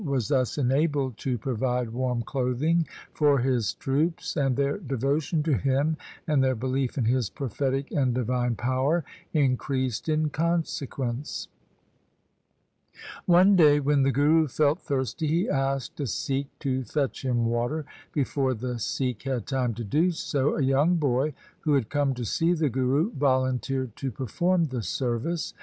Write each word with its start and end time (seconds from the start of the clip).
LIFE 0.03 0.07
OF 0.07 0.09
GURU 0.09 0.23
GOBIND 0.23 0.47
SINGH 0.47 0.67
123 0.67 0.79
thus 0.79 0.93
enabled 0.97 1.17
to 1.19 1.37
provide 1.37 1.89
warm 1.93 2.21
clothing 2.23 2.87
for 3.13 3.37
his 3.37 3.73
troops, 3.75 4.35
and 4.35 4.57
their 4.57 4.77
devotion 4.79 5.43
to 5.43 5.53
him 5.55 5.95
and 6.25 6.43
their 6.43 6.55
belief 6.55 6.97
in 6.97 7.05
his 7.05 7.29
prophetic 7.29 7.91
and 7.91 8.15
divine 8.15 8.55
power 8.55 9.05
increased 9.31 10.09
in 10.09 10.31
consequence. 10.31 11.49
One 13.27 13.55
day 13.55 13.79
when 13.79 14.01
the 14.01 14.11
Guru 14.11 14.47
felt 14.47 14.79
thirsty, 14.79 15.27
he 15.27 15.47
asked 15.47 15.99
a 15.99 16.07
Sikh 16.07 16.47
to 16.61 16.83
fetch 16.83 17.23
him 17.23 17.45
water. 17.45 17.85
Before 18.11 18.55
the 18.55 18.79
Sikh 18.79 19.21
had 19.21 19.45
time 19.45 19.75
to 19.75 19.83
do 19.83 20.09
so, 20.09 20.55
a 20.57 20.63
young 20.63 20.95
boy, 20.95 21.35
who 21.59 21.75
had 21.75 21.91
come 21.91 22.15
to 22.15 22.25
see 22.25 22.53
the 22.53 22.69
Guru, 22.69 23.11
volunteered 23.11 23.95
to 23.97 24.09
perform 24.09 24.69
the 24.69 24.81
service. 24.81 25.53